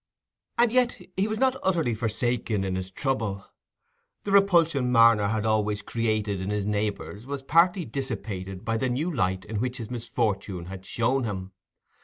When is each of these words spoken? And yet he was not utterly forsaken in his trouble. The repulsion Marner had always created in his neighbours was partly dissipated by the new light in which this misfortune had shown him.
And 0.57 0.71
yet 0.71 0.99
he 1.15 1.27
was 1.27 1.37
not 1.37 1.57
utterly 1.61 1.93
forsaken 1.93 2.63
in 2.63 2.75
his 2.75 2.89
trouble. 2.89 3.45
The 4.23 4.31
repulsion 4.31 4.91
Marner 4.91 5.27
had 5.27 5.45
always 5.45 5.83
created 5.83 6.41
in 6.41 6.49
his 6.49 6.65
neighbours 6.65 7.27
was 7.27 7.43
partly 7.43 7.85
dissipated 7.85 8.65
by 8.65 8.77
the 8.77 8.89
new 8.89 9.13
light 9.13 9.45
in 9.45 9.57
which 9.61 9.77
this 9.77 9.91
misfortune 9.91 10.65
had 10.65 10.87
shown 10.87 11.25
him. 11.25 11.51